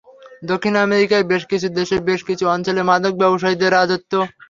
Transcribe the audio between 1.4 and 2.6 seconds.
কিছু দেশের বেশ কিছু